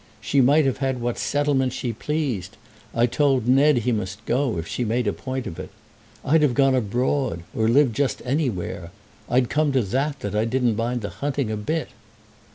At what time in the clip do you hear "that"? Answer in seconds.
3.75-3.81, 9.83-10.21, 10.21-10.33